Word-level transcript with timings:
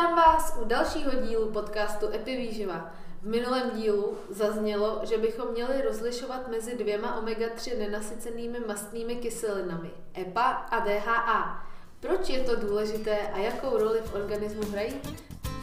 Vítám 0.00 0.16
vás 0.16 0.56
u 0.62 0.64
dalšího 0.64 1.10
dílu 1.10 1.52
podcastu 1.52 2.06
Epivýživa. 2.14 2.90
V 3.22 3.26
minulém 3.26 3.70
dílu 3.70 4.18
zaznělo, 4.30 5.00
že 5.02 5.18
bychom 5.18 5.50
měli 5.52 5.82
rozlišovat 5.82 6.48
mezi 6.48 6.76
dvěma 6.76 7.22
omega-3 7.22 7.78
nenasycenými 7.78 8.60
mastnými 8.60 9.16
kyselinami 9.16 9.90
EPA 10.18 10.42
a 10.42 10.78
DHA. 10.78 11.66
Proč 12.00 12.28
je 12.28 12.40
to 12.40 12.56
důležité 12.56 13.18
a 13.18 13.38
jakou 13.38 13.78
roli 13.78 14.00
v 14.00 14.14
organismu 14.14 14.62
hrají? 14.70 14.94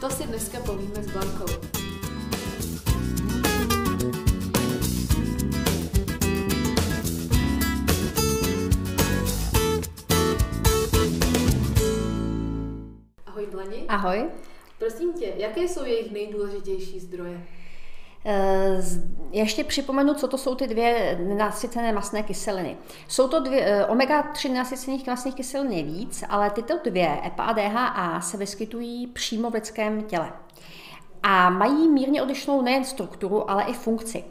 To 0.00 0.10
si 0.10 0.26
dneska 0.26 0.58
povíme 0.66 1.02
s 1.02 1.10
Blankou. 1.10 1.87
Ahoj. 13.88 14.24
Prosím 14.78 15.12
tě, 15.12 15.32
jaké 15.36 15.60
jsou 15.60 15.84
jejich 15.84 16.12
nejdůležitější 16.12 17.00
zdroje? 17.00 17.40
Eh, 18.24 18.82
ještě 19.30 19.64
připomenu, 19.64 20.14
co 20.14 20.28
to 20.28 20.38
jsou 20.38 20.54
ty 20.54 20.66
dvě 20.66 21.18
nasycené 21.36 21.92
masné 21.92 22.22
kyseliny. 22.22 22.76
Jsou 23.08 23.28
to 23.28 23.40
dvě, 23.40 23.64
eh, 23.64 23.84
omega-3 23.84 24.52
nasycených 24.52 25.06
masných 25.06 25.34
kyselin 25.34 25.72
je 25.72 25.82
víc, 25.82 26.24
ale 26.28 26.50
tyto 26.50 26.78
dvě, 26.84 27.20
EPA 27.26 27.44
a 27.44 27.52
DHA, 27.52 28.20
se 28.20 28.36
vyskytují 28.36 29.06
přímo 29.06 29.50
v 29.50 29.54
lidském 29.54 30.02
těle 30.02 30.32
a 31.22 31.50
mají 31.50 31.88
mírně 31.88 32.22
odlišnou 32.22 32.62
nejen 32.62 32.84
strukturu, 32.84 33.50
ale 33.50 33.62
i 33.62 33.72
funkci. 33.72 34.24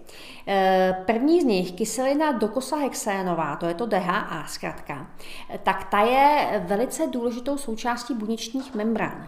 E, 0.48 1.04
první 1.05 1.41
z 1.41 1.43
nich, 1.43 1.71
kyselina 1.71 2.32
dokosahexénová, 2.32 3.55
to 3.55 3.66
je 3.66 3.74
to 3.74 3.85
DHA 3.85 4.43
zkrátka, 4.48 5.08
tak 5.63 5.84
ta 5.84 5.99
je 5.99 6.63
velice 6.68 7.08
důležitou 7.08 7.58
součástí 7.58 8.13
buněčních 8.13 8.76
membran. 8.76 9.27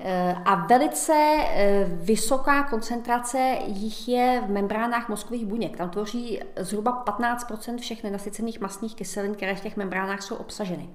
E, 0.00 0.36
a 0.44 0.54
velice 0.54 1.14
e, 1.14 1.84
vysoká 1.84 2.62
koncentrace 2.62 3.56
jich 3.66 4.08
je 4.08 4.42
v 4.46 4.50
membránách 4.50 5.08
mozkových 5.08 5.46
buněk. 5.46 5.76
Tam 5.76 5.90
tvoří 5.90 6.40
zhruba 6.56 6.92
15 6.92 7.46
všech 7.80 8.02
nenasycených 8.02 8.60
mastných 8.60 8.94
kyselin, 8.94 9.34
které 9.34 9.54
v 9.54 9.60
těch 9.60 9.76
membránách 9.76 10.22
jsou 10.22 10.36
obsaženy. 10.36 10.88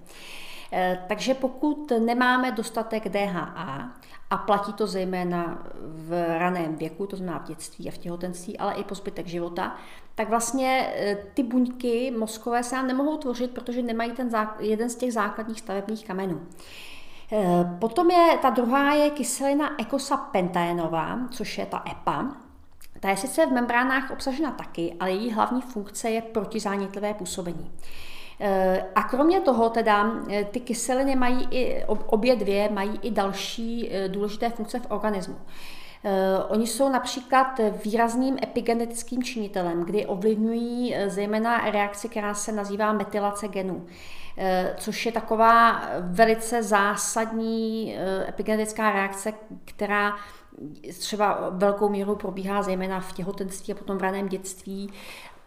Eh, 0.72 1.00
takže 1.08 1.34
pokud 1.34 1.92
nemáme 2.00 2.52
dostatek 2.52 3.10
DHA, 3.10 3.94
a 4.30 4.38
platí 4.38 4.74
to 4.74 4.88
zejména 4.88 5.64
v 5.82 6.38
raném 6.40 6.76
věku, 6.76 7.08
to 7.08 7.16
znamená 7.16 7.40
v 7.40 7.48
dětství 7.48 7.90
a 7.90 7.92
v 7.92 7.98
těhotenství, 7.98 8.58
ale 8.58 8.74
i 8.74 8.84
po 8.84 8.96
zbytek 8.96 9.28
života, 9.28 9.76
tak 10.16 10.30
vlastně 10.30 10.94
eh, 10.96 11.18
ty 11.34 11.44
buňky 11.44 12.14
mozkové 12.20 12.64
se 12.64 12.76
nám 12.76 12.88
nemohou 12.88 13.18
tvořit, 13.18 13.52
protože 13.52 13.82
nemají 13.82 14.12
ten 14.12 14.30
jeden 14.60 14.90
z 14.90 14.96
těch 14.96 15.14
základních 15.14 15.60
stavebních 15.60 16.06
kamenů. 16.06 16.42
Eh, 17.32 17.78
potom 17.80 18.12
je 18.12 18.38
ta 18.42 18.50
druhá 18.50 18.94
je 18.94 19.10
kyselina 19.10 19.82
ekosapentaenová, 19.82 21.20
což 21.32 21.58
je 21.58 21.66
ta 21.66 21.84
EPA. 21.92 22.38
Ta 23.00 23.10
je 23.10 23.18
sice 23.18 23.46
v 23.46 23.52
membránách 23.52 24.12
obsažena 24.12 24.52
taky, 24.52 24.96
ale 25.00 25.12
její 25.12 25.32
hlavní 25.32 25.62
funkce 25.62 26.10
je 26.10 26.22
protizánětlivé 26.22 27.14
působení. 27.14 27.72
Eh, 28.40 28.86
a 28.96 29.04
kromě 29.04 29.42
toho 29.42 29.70
teda 29.70 30.12
eh, 30.32 30.44
ty 30.44 30.60
kyseliny 30.60 31.16
mají 31.16 31.48
i, 31.52 31.86
obě 31.86 32.36
dvě 32.36 32.70
mají 32.70 33.00
i 33.02 33.12
další 33.12 33.90
eh, 33.92 34.08
důležité 34.08 34.50
funkce 34.50 34.80
v 34.80 34.92
organismu. 34.92 35.36
Oni 36.50 36.68
jsou 36.68 36.90
například 36.90 37.60
výrazným 37.86 38.38
epigenetickým 38.44 39.24
činitelem, 39.24 39.84
kdy 39.84 40.06
ovlivňují 40.06 40.96
zejména 41.08 41.72
reakci, 41.72 42.10
která 42.10 42.34
se 42.34 42.52
nazývá 42.52 42.94
metylace 42.94 43.48
genů, 43.48 43.86
což 44.78 45.06
je 45.06 45.12
taková 45.12 45.82
velice 46.00 46.64
zásadní 46.64 47.96
epigenetická 48.28 48.92
reakce, 48.92 49.34
která 49.66 50.16
třeba 51.00 51.50
velkou 51.52 51.90
měrou 51.90 52.16
probíhá 52.16 52.62
zejména 52.62 53.00
v 53.00 53.14
těhotenství 53.14 53.74
a 53.74 53.78
potom 53.78 53.98
v 53.98 54.02
raném 54.02 54.28
dětství 54.28 54.90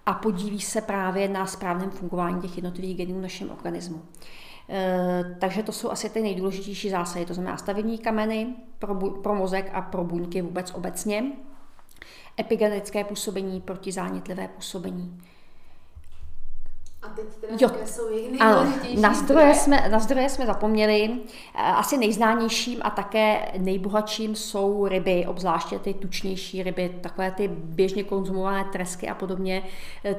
a 0.06 0.14
podílí 0.14 0.60
se 0.60 0.80
právě 0.80 1.28
na 1.28 1.46
správném 1.46 1.90
fungování 1.90 2.40
těch 2.42 2.56
jednotlivých 2.56 2.96
genů 2.96 3.18
v 3.18 3.22
našem 3.22 3.50
organismu. 3.50 4.02
E, 4.68 5.36
takže 5.40 5.62
to 5.62 5.72
jsou 5.72 5.90
asi 5.90 6.10
ty 6.10 6.22
nejdůležitější 6.22 6.90
zásady, 6.90 7.26
to 7.26 7.34
znamená 7.34 7.56
stavební 7.56 7.98
kameny 7.98 8.54
pro, 8.78 8.94
pro 8.94 9.34
mozek 9.34 9.70
a 9.72 9.82
pro 9.82 10.04
buňky 10.04 10.42
vůbec 10.42 10.74
obecně, 10.74 11.32
epigenetické 12.40 13.04
působení, 13.04 13.60
protizánětlivé 13.60 14.48
působení. 14.48 15.18
Teď 17.20 17.40
teda 17.40 17.56
jo. 17.60 17.86
jsou 17.86 18.08
jejich 18.08 18.40
ano, 18.40 18.72
na 19.00 19.14
zdroje, 19.14 19.54
jsme, 19.54 19.88
na 19.88 19.98
zdroje 19.98 20.28
jsme 20.28 20.46
zapomněli. 20.46 21.10
Asi 21.54 21.98
nejznámějším 21.98 22.78
a 22.82 22.90
také 22.90 23.52
nejbohatším 23.58 24.36
jsou 24.36 24.86
ryby, 24.86 25.26
obzvláště 25.26 25.78
ty 25.78 25.94
tučnější 25.94 26.62
ryby, 26.62 26.98
takové 27.00 27.30
ty 27.30 27.48
běžně 27.48 28.04
konzumované 28.04 28.64
tresky 28.72 29.08
a 29.08 29.14
podobně, 29.14 29.62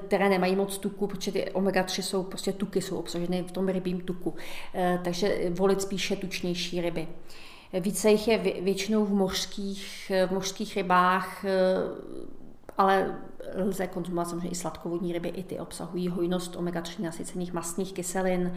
které 0.08 0.30
nemají 0.30 0.56
moc 0.56 0.78
tuku, 0.78 1.08
protože 1.08 1.32
ty 1.32 1.46
omega-3 1.54 2.02
jsou 2.02 2.24
prostě 2.24 2.54
tuky, 2.54 2.82
jsou 2.82 2.98
obsaženy 2.98 3.44
v 3.44 3.52
tom 3.52 3.68
rybím 3.68 4.02
tuku. 4.02 4.36
Eh, 4.74 5.00
takže 5.04 5.38
volit 5.50 5.82
spíše 5.82 6.16
tučnější 6.16 6.82
ryby. 6.82 7.08
Více 7.80 8.10
jich 8.10 8.28
je 8.28 8.38
většinou 8.38 9.06
v 9.06 9.14
mořských, 9.14 10.12
v 10.28 10.32
mořských 10.32 10.78
rybách, 10.78 11.46
eh, 11.46 11.52
ale 12.78 13.16
lze 13.56 13.88
konzumovat 13.88 14.30
samozřejmě 14.30 14.50
i 14.50 14.56
sladkovodní 14.56 15.14
ryby, 15.14 15.30
i 15.30 15.44
ty 15.44 15.60
obsahují 15.60 16.08
hojnost 16.08 16.56
omega-3 16.56 17.04
nasycených 17.04 17.54
mastných 17.54 17.94
kyselin. 17.94 18.54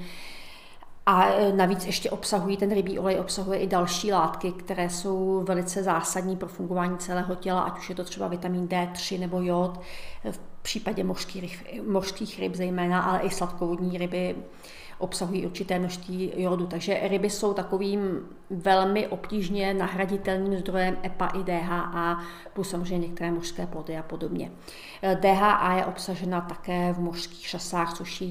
A 1.07 1.29
e, 1.29 1.53
navíc 1.53 1.87
ještě 1.87 2.11
obsahují, 2.11 2.57
ten 2.57 2.75
rybí 2.75 2.99
olej 2.99 3.21
obsahuje 3.21 3.59
i 3.59 3.67
další 3.67 4.13
látky, 4.13 4.53
které 4.53 4.91
jsou 4.91 5.45
velice 5.49 5.83
zásadní 5.83 6.37
pro 6.37 6.49
fungování 6.49 6.99
celého 6.99 7.35
těla, 7.35 7.61
ať 7.61 7.79
už 7.79 7.89
je 7.89 7.95
to 7.95 8.05
třeba 8.05 8.29
vitamin 8.29 8.67
D3 8.67 9.21
nebo 9.21 9.41
jod, 9.41 9.81
v 10.31 10.41
případě 10.63 11.05
mořských, 11.05 11.81
mořských 11.89 12.39
ryb 12.39 12.55
zejména, 12.55 13.03
ale 13.03 13.21
i 13.21 13.31
sladkovodní 13.31 13.99
ryby 13.99 14.37
obsahují 15.05 15.47
určité 15.47 15.79
množství 15.79 16.33
jodu. 16.37 16.67
Takže 16.67 17.01
ryby 17.03 17.31
jsou 17.31 17.55
takovým 17.55 18.21
velmi 18.51 19.07
obtížně 19.07 19.75
nahraditelným 19.75 20.59
zdrojem 20.59 20.97
EPA 21.05 21.27
i 21.27 21.43
DHA, 21.43 22.21
plus 22.53 22.71
samozřejmě 22.71 23.09
některé 23.09 23.31
mořské 23.31 23.67
plody 23.67 23.97
a 23.97 24.03
podobně. 24.03 24.51
DHA 25.21 25.77
je 25.77 25.85
obsažena 25.85 26.41
také 26.41 26.93
v 26.93 26.99
mořských 26.99 27.47
šasách, 27.47 27.95
což 27.95 28.21
je 28.21 28.29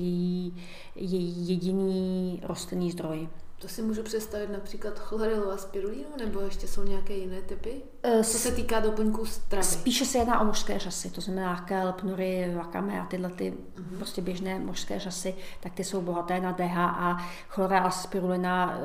její 0.96 1.50
jediný 1.50 2.40
rostlinný 2.44 2.92
zdroj. 2.92 3.28
To 3.64 3.70
si 3.70 3.82
můžu 3.82 4.04
představit 4.04 4.50
například 4.50 5.00
chlorilu 5.00 5.52
a 5.52 5.58
spirulínu, 5.58 6.08
nebo 6.18 6.40
ještě 6.40 6.68
jsou 6.68 6.84
nějaké 6.84 7.14
jiné 7.14 7.42
typy? 7.42 7.82
Eh, 8.04 8.24
Co 8.24 8.38
se 8.38 8.52
týká 8.52 8.80
doplňků 8.80 9.26
stravy? 9.26 9.64
Spíše 9.64 10.06
se 10.06 10.18
jedná 10.18 10.40
o 10.40 10.46
mořské 10.46 10.80
řasy, 10.80 11.10
to 11.10 11.22
znamená 11.22 11.62
kelp, 11.62 12.04
nory, 12.04 12.52
wakame 12.56 13.02
a 13.02 13.06
tyhle 13.06 13.30
ty 13.30 13.54
uh-huh. 13.54 13.98
prostě 13.98 14.22
běžné 14.22 14.60
mořské 14.60 15.00
řasy, 15.00 15.36
tak 15.60 15.74
ty 15.74 15.84
jsou 15.84 16.02
bohaté 16.02 16.40
na 16.40 16.52
DHA. 16.52 17.18
Chlorela 17.48 17.82
a 17.82 17.92
spirulina 17.92 18.78
e, 18.78 18.80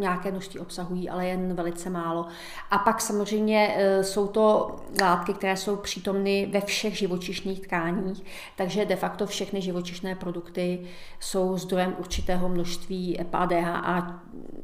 nějaké 0.00 0.30
množství 0.30 0.60
obsahují, 0.60 1.10
ale 1.10 1.26
jen 1.26 1.54
velice 1.54 1.90
málo. 1.90 2.26
A 2.70 2.78
pak 2.78 3.00
samozřejmě 3.00 3.74
e, 3.76 4.04
jsou 4.04 4.26
to 4.26 4.76
látky, 5.00 5.34
které 5.34 5.56
jsou 5.56 5.76
přítomny 5.76 6.48
ve 6.52 6.60
všech 6.60 6.98
živočišných 6.98 7.60
tkáních, 7.60 8.24
takže 8.56 8.84
de 8.84 8.96
facto 8.96 9.26
všechny 9.26 9.62
živočišné 9.62 10.14
produkty 10.14 10.86
jsou 11.20 11.58
zdrojem 11.58 11.94
určitého 11.98 12.48
množství 12.48 13.20
EPA, 13.20 13.46
DHA 13.46 13.93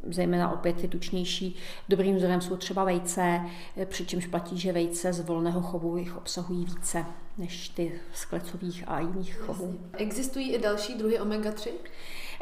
zejména 0.09 0.53
opět 0.53 0.77
ty 0.77 0.89
tučnější. 0.89 1.57
Dobrým 1.89 2.19
zdrojem 2.19 2.41
jsou 2.41 2.57
třeba 2.57 2.85
vejce, 2.85 3.41
přičemž 3.85 4.27
platí, 4.27 4.59
že 4.59 4.73
vejce 4.73 5.13
z 5.13 5.21
volného 5.21 5.61
chovu 5.61 5.97
jich 5.97 6.17
obsahují 6.17 6.65
více 6.65 7.07
než 7.39 7.69
ty 7.69 7.93
z 8.15 8.25
klecových 8.25 8.85
a 8.87 9.01
jiných 9.01 9.37
chovů. 9.37 9.81
Existují 9.93 10.55
i 10.55 10.59
další 10.59 10.95
druhy 10.95 11.21
omega-3? 11.21 11.71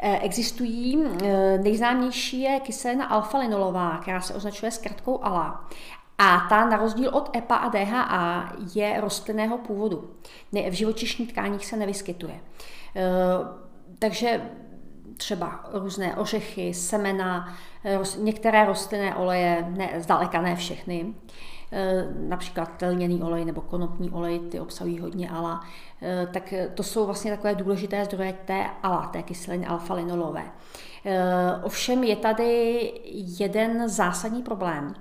Eh, 0.01 0.19
existují, 0.19 1.03
eh, 1.23 1.57
nejznámější 1.57 2.41
je 2.41 2.59
kyselina 2.59 3.05
alfa-linolová, 3.05 3.99
která 4.01 4.21
se 4.21 4.33
označuje 4.33 4.71
zkratkou 4.71 5.23
ALA. 5.23 5.69
A 6.17 6.47
ta 6.49 6.65
na 6.65 6.77
rozdíl 6.77 7.09
od 7.13 7.35
EPA 7.35 7.55
a 7.55 7.69
DHA 7.69 8.53
je 8.75 9.01
rostlinného 9.01 9.57
původu. 9.57 10.09
V 10.51 10.73
živočišních 10.73 11.31
tkáních 11.31 11.65
se 11.65 11.77
nevyskytuje. 11.77 12.39
Eh, 12.95 13.01
takže 13.99 14.41
třeba 15.19 15.69
různé 15.73 16.15
ořechy, 16.15 16.73
semena, 16.73 17.53
některé 18.17 18.65
rostlinné 18.65 19.15
oleje, 19.15 19.65
ne, 19.69 19.89
zdaleka 19.97 20.41
ne 20.41 20.55
všechny, 20.55 21.13
e, 21.71 22.07
například 22.27 22.81
lněný 22.81 23.23
olej 23.23 23.45
nebo 23.45 23.61
konopní 23.61 24.11
olej, 24.11 24.39
ty 24.39 24.59
obsahují 24.59 24.99
hodně 24.99 25.29
ala, 25.29 25.65
e, 26.01 26.27
tak 26.27 26.53
to 26.73 26.83
jsou 26.83 27.05
vlastně 27.05 27.31
takové 27.31 27.55
důležité 27.55 28.05
zdroje 28.05 28.33
té 28.33 28.65
ala, 28.83 29.07
té 29.07 29.23
kyseliny 29.23 29.65
alfa-linolové. 29.65 30.43
E, 31.05 31.23
ovšem 31.63 32.03
je 32.03 32.15
tady 32.15 32.93
jeden 33.39 33.89
zásadní 33.89 34.43
problém, 34.43 34.93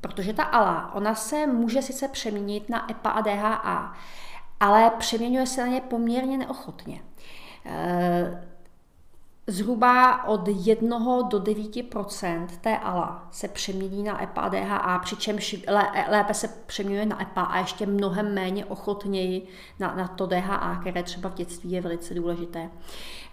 protože 0.00 0.32
ta 0.32 0.42
ala, 0.42 0.94
ona 0.94 1.14
se 1.14 1.46
může 1.46 1.82
sice 1.82 2.08
přeměnit 2.08 2.68
na 2.68 2.90
EPA 2.90 3.10
a 3.10 3.20
DHA, 3.20 3.94
ale 4.60 4.90
přeměňuje 4.98 5.46
se 5.46 5.60
na 5.60 5.66
ně 5.66 5.80
poměrně 5.80 6.38
neochotně. 6.38 7.00
Zhruba 9.50 10.24
od 10.24 10.48
1 10.48 11.22
do 11.22 11.38
9% 11.38 12.46
té 12.60 12.78
ALA 12.78 13.28
se 13.30 13.48
přemění 13.48 14.02
na 14.02 14.22
EPA 14.22 14.40
a 14.40 14.48
DHA, 14.48 14.98
přičemž 14.98 15.56
lépe 16.08 16.34
se 16.34 16.48
přeměňuje 16.66 17.06
na 17.06 17.22
EPA 17.22 17.42
a 17.42 17.58
ještě 17.58 17.86
mnohem 17.86 18.34
méně 18.34 18.64
ochotněji 18.64 19.46
na, 19.78 19.94
na 19.94 20.08
to 20.08 20.26
DHA, 20.26 20.78
které 20.80 21.02
třeba 21.02 21.28
v 21.28 21.34
dětství 21.34 21.70
je 21.70 21.80
velice 21.80 22.14
důležité. 22.14 22.70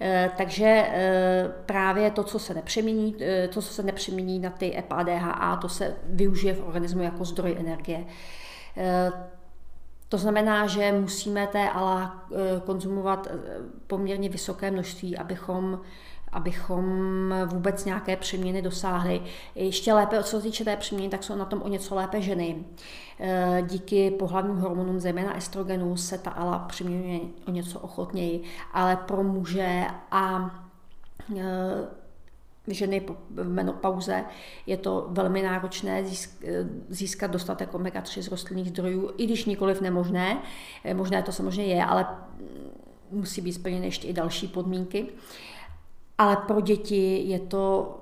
E, 0.02 0.32
takže 0.38 0.66
e, 0.66 1.52
právě 1.66 2.12
to, 2.12 2.24
co 2.24 2.40
se 2.40 2.54
nepřemění, 2.54 3.16
e, 3.22 3.48
to, 3.48 3.62
co 3.62 3.74
se 3.74 3.84
nepřemění 3.84 4.40
na 4.40 4.50
ty 4.50 4.78
EPA 4.78 4.96
a 4.96 5.04
DHA, 5.04 5.56
to 5.56 5.70
se 5.70 5.96
využije 6.04 6.54
v 6.54 6.68
organismu 6.68 7.04
jako 7.04 7.26
zdroj 7.26 7.56
energie. 7.60 8.06
To 10.10 10.18
znamená, 10.18 10.68
že 10.68 10.92
musíme 10.92 11.48
té 11.48 11.70
ALA 11.70 12.28
konzumovat 12.66 13.28
poměrně 13.88 14.30
vysoké 14.30 14.72
množství, 14.72 15.18
abychom 15.18 15.80
abychom 16.36 16.86
vůbec 17.46 17.86
nějaké 17.86 18.18
přeměny 18.18 18.62
dosáhli. 18.62 19.22
Ještě 19.56 19.94
lépe, 19.94 20.24
co 20.24 20.38
se 20.38 20.44
týče 20.44 20.64
té 20.64 20.78
přeměny, 20.78 21.10
tak 21.10 21.24
jsou 21.24 21.36
na 21.36 21.46
tom 21.46 21.62
o 21.62 21.68
něco 21.68 21.96
lépe 21.96 22.22
ženy. 22.22 22.66
E, 23.20 23.64
díky 23.68 24.12
pohlavním 24.12 24.58
hormonům, 24.58 25.00
zejména 25.00 25.38
estrogenu, 25.38 25.98
se 25.98 26.18
ta 26.18 26.32
ala 26.32 26.60
přeměňuje 26.60 27.20
o 27.48 27.52
něco 27.52 27.80
ochotněji, 27.80 28.44
ale 28.74 28.96
pro 28.96 29.24
muže 29.24 29.86
a 30.12 30.52
ženy 32.68 33.06
v 33.30 33.50
menopauze 33.50 34.26
je 34.66 34.78
to 34.78 35.08
velmi 35.10 35.42
náročné 35.42 36.04
získat 36.90 37.32
dostatek 37.32 37.74
omega-3 37.74 38.22
z 38.22 38.28
rostlinných 38.28 38.70
zdrojů, 38.70 39.12
i 39.18 39.26
když 39.26 39.46
nikoliv 39.46 39.82
nemožné. 39.82 40.42
E, 40.84 40.94
možné 40.94 41.24
to 41.24 41.32
samozřejmě 41.32 41.76
je, 41.76 41.86
ale 41.86 42.08
musí 43.12 43.42
být 43.42 43.54
splněny 43.54 43.88
ještě 43.88 44.08
i 44.08 44.14
další 44.14 44.48
podmínky 44.48 45.08
ale 46.18 46.38
pro 46.38 46.62
děti 46.62 47.22
je 47.28 47.40
to 47.40 47.96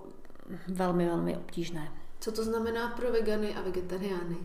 velmi, 0.68 1.06
velmi 1.06 1.38
obtížné. 1.38 1.92
Co 2.20 2.32
to 2.32 2.44
znamená 2.44 2.88
pro 2.88 3.12
vegany 3.12 3.56
a 3.56 3.62
vegetariány? 3.62 4.38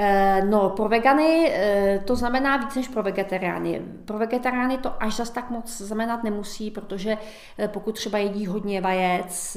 Eh, 0.00 0.42
no, 0.44 0.70
pro 0.70 0.88
vegany 0.88 1.52
eh, 1.52 2.00
to 2.04 2.16
znamená 2.16 2.56
víc 2.56 2.74
než 2.74 2.88
pro 2.88 3.02
vegetariány. 3.02 3.82
Pro 4.04 4.18
vegetariány 4.18 4.78
to 4.78 5.02
až 5.02 5.16
zas 5.16 5.30
tak 5.30 5.50
moc 5.50 5.80
znamenat 5.80 6.24
nemusí, 6.24 6.70
protože 6.70 7.16
eh, 7.58 7.68
pokud 7.68 7.92
třeba 7.92 8.18
jedí 8.18 8.46
hodně 8.46 8.80
vajec, 8.80 9.56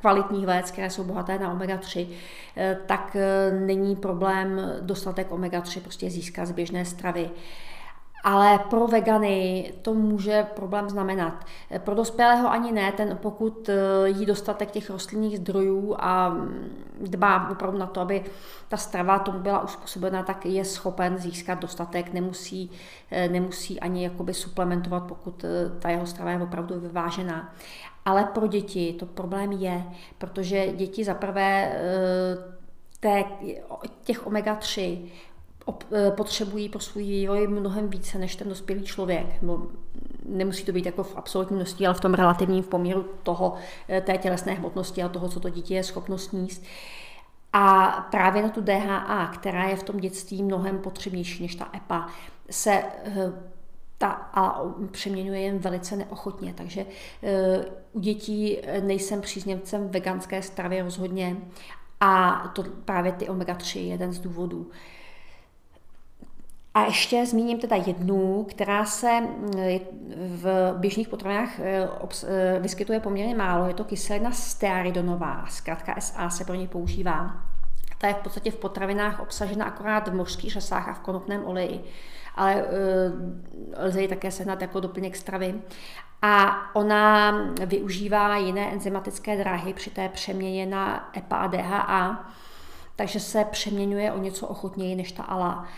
kvalitních 0.00 0.46
vajec, 0.46 0.70
které 0.70 0.90
jsou 0.90 1.04
bohaté 1.04 1.38
na 1.38 1.54
omega-3, 1.54 2.08
tak 2.86 3.16
není 3.66 3.96
problém 3.96 4.60
dostatek 4.80 5.30
omega-3 5.30 5.80
prostě 5.80 6.10
získat 6.10 6.46
z 6.46 6.52
běžné 6.52 6.84
stravy. 6.84 7.30
Ale 8.24 8.58
pro 8.58 8.86
vegany 8.86 9.72
to 9.82 9.94
může 9.94 10.42
problém 10.42 10.90
znamenat. 10.90 11.46
Pro 11.78 11.94
dospělého 11.94 12.50
ani 12.50 12.72
ne, 12.72 12.92
ten 12.92 13.18
pokud 13.22 13.68
eh, 13.68 14.08
jí 14.08 14.26
dostatek 14.26 14.70
těch 14.70 14.90
rostlinných 14.90 15.38
zdrojů 15.38 15.96
a 15.98 16.28
mm, 16.28 16.86
dbá 17.00 17.48
opravdu 17.50 17.78
na 17.78 17.86
to, 17.86 18.00
aby 18.00 18.24
ta 18.68 18.76
strava 18.76 19.18
tomu 19.18 19.38
byla 19.38 19.62
uspůsobena, 19.62 20.22
tak 20.22 20.46
je 20.46 20.64
schopen 20.64 21.18
získat 21.18 21.60
dostatek, 21.60 22.12
nemusí, 22.12 22.70
eh, 23.10 23.28
nemusí 23.28 23.80
ani 23.80 24.04
jakoby 24.04 24.34
suplementovat, 24.34 25.02
pokud 25.02 25.44
eh, 25.44 25.80
ta 25.80 25.90
jeho 25.90 26.06
strava 26.06 26.30
je 26.30 26.42
opravdu 26.42 26.80
vyvážená. 26.80 27.54
Ale 28.04 28.24
pro 28.24 28.46
děti 28.46 28.92
to 28.92 29.06
problém 29.06 29.52
je, 29.52 29.84
protože 30.18 30.72
děti 30.72 31.04
zaprvé 31.04 31.72
těch 34.04 34.26
omega-3 34.26 34.98
Eh, 35.00 35.31
potřebují 36.10 36.68
pro 36.68 36.80
svůj 36.80 37.02
vývoj 37.02 37.46
mnohem 37.46 37.88
více 37.88 38.18
než 38.18 38.36
ten 38.36 38.48
dospělý 38.48 38.84
člověk. 38.84 39.26
No, 39.42 39.66
nemusí 40.24 40.64
to 40.64 40.72
být 40.72 40.86
jako 40.86 41.02
v 41.02 41.16
absolutním 41.16 41.56
množství, 41.56 41.86
ale 41.86 41.94
v 41.94 42.00
tom 42.00 42.14
relativním 42.14 42.62
v 42.62 42.68
poměru 42.68 43.06
toho, 43.22 43.54
eh, 43.88 44.00
té 44.00 44.18
tělesné 44.18 44.52
hmotnosti 44.52 45.02
a 45.02 45.08
toho, 45.08 45.28
co 45.28 45.40
to 45.40 45.48
dítě 45.48 45.74
je 45.74 45.84
schopno 45.84 46.18
sníst. 46.18 46.62
A 47.52 47.86
právě 48.10 48.42
na 48.42 48.48
tu 48.48 48.60
DHA, 48.60 49.26
která 49.26 49.64
je 49.64 49.76
v 49.76 49.82
tom 49.82 49.96
dětství 49.96 50.42
mnohem 50.42 50.78
potřebnější 50.78 51.42
než 51.42 51.54
ta 51.54 51.70
EPA, 51.76 52.08
se 52.50 52.82
eh, 53.04 53.32
ta 53.98 54.08
a 54.10 54.64
přeměňuje 54.90 55.40
jen 55.40 55.58
velice 55.58 55.96
neochotně. 55.96 56.54
Takže 56.54 56.86
u 57.92 58.00
dětí 58.00 58.58
nejsem 58.80 59.20
příznivcem 59.20 59.88
veganské 59.88 60.42
stravy 60.42 60.82
rozhodně 60.82 61.36
a 62.00 62.42
to 62.54 62.64
právě 62.84 63.12
ty 63.12 63.28
omega-3 63.28 63.78
je 63.78 63.86
jeden 63.86 64.12
z 64.12 64.18
důvodů. 64.18 64.70
A 66.74 66.84
ještě 66.84 67.26
zmíním 67.26 67.58
teda 67.58 67.76
jednu, 67.76 68.46
která 68.50 68.84
se 68.84 69.20
mm, 69.20 69.52
v 70.16 70.74
běžných 70.76 71.08
potravinách 71.08 71.60
eh, 71.60 71.88
eh, 72.26 72.58
vyskytuje 72.60 73.00
poměrně 73.00 73.34
málo. 73.34 73.68
Je 73.68 73.74
to 73.74 73.84
kyselina 73.84 74.30
stearidonová, 74.30 75.44
zkrátka 75.50 76.00
SA 76.00 76.30
se 76.30 76.44
pro 76.44 76.54
ně 76.54 76.68
používá. 76.68 77.36
Ta 77.98 78.08
je 78.08 78.14
v 78.14 78.16
podstatě 78.16 78.50
v 78.50 78.56
potravinách 78.56 79.20
obsažena 79.20 79.64
akorát 79.64 80.08
v 80.08 80.14
mořských 80.14 80.52
řasách 80.52 80.88
a 80.88 80.92
v 80.92 80.98
konopném 80.98 81.44
oleji, 81.44 81.84
ale 82.34 82.54
eh, 82.54 83.86
lze 83.86 84.02
ji 84.02 84.08
také 84.08 84.30
sehnat 84.30 84.62
jako 84.62 84.80
doplněk 84.80 85.16
stravy. 85.16 85.54
A 86.22 86.56
ona 86.74 87.32
využívá 87.66 88.36
jiné 88.36 88.72
enzymatické 88.72 89.36
dráhy 89.36 89.74
při 89.74 89.90
té 89.90 90.08
přeměně 90.08 90.66
na 90.66 91.10
EPA 91.16 91.36
a 91.36 91.46
DHA, 91.46 92.30
takže 92.96 93.20
se 93.20 93.44
přeměňuje 93.44 94.12
o 94.12 94.18
něco 94.18 94.46
ochotněji 94.46 94.96
než 94.96 95.12
ta 95.12 95.22
ALA. 95.22 95.68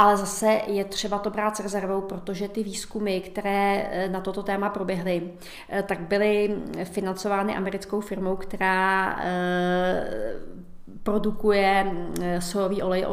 Ale 0.00 0.16
zase 0.16 0.60
je 0.66 0.84
třeba 0.84 1.18
to 1.18 1.30
brát 1.30 1.56
s 1.56 1.60
rezervou, 1.60 2.00
protože 2.00 2.48
ty 2.48 2.62
výzkumy, 2.62 3.20
které 3.20 3.88
eh, 3.90 4.08
na 4.08 4.20
toto 4.20 4.42
téma 4.42 4.68
proběhly, 4.68 5.30
eh, 5.68 5.82
tak 5.82 6.00
byly 6.00 6.56
financovány 6.84 7.56
americkou 7.56 8.00
firmou, 8.00 8.36
která 8.36 9.16
eh, 9.22 10.34
produkuje 11.02 11.92
sojový 12.38 12.82
olej 12.82 13.06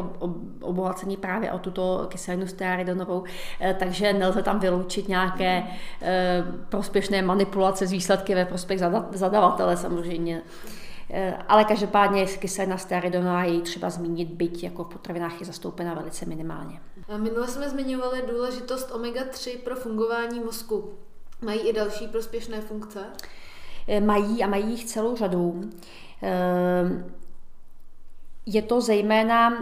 obohacený 0.60 1.16
právě 1.16 1.52
o 1.52 1.58
tuto 1.58 2.06
kyselinu 2.10 2.46
stearidonovou, 2.46 3.24
takže 3.78 4.12
nelze 4.12 4.42
tam 4.42 4.60
vyloučit 4.60 5.08
nějaké 5.08 5.62
prospěšné 6.68 7.22
manipulace 7.22 7.86
z 7.86 7.92
výsledky 7.92 8.34
ve 8.34 8.44
prospěch 8.44 8.80
zadavatele 9.12 9.76
samozřejmě. 9.76 10.42
Eh, 11.10 11.38
ale 11.48 11.64
každopádně 11.64 12.26
kyselina 12.26 12.78
stearidonová 12.78 13.44
je 13.44 13.60
třeba 13.60 13.90
zmínit, 13.90 14.28
byť 14.28 14.64
jako 14.64 14.84
v 14.84 14.88
potravinách 14.88 15.40
je 15.40 15.46
zastoupena 15.46 15.94
velice 15.94 16.26
minimálně. 16.26 16.80
Minule 17.16 17.48
jsme 17.48 17.70
zmiňovali 17.70 18.22
důležitost 18.30 18.90
omega-3 18.90 19.58
pro 19.58 19.76
fungování 19.76 20.40
mozku. 20.40 20.92
Mají 21.42 21.60
i 21.60 21.72
další 21.72 22.08
prospěšné 22.08 22.60
funkce? 22.60 23.06
Eh, 23.88 24.00
mají 24.00 24.44
a 24.44 24.46
mají 24.46 24.70
jich 24.70 24.84
celou 24.84 25.16
řadu. 25.16 25.60
Eh, 26.22 27.04
je 28.46 28.62
to 28.62 28.80
zejména, 28.80 29.52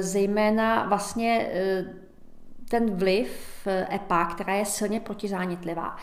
zejména 0.00 0.86
vlastně 0.88 1.50
ten 2.68 2.94
vliv 2.94 3.66
EPA, 3.94 4.24
která 4.24 4.54
je 4.54 4.64
silně 4.64 5.00
protizánětlivá. 5.00 5.96